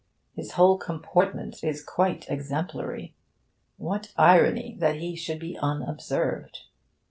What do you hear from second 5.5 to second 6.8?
unobserved!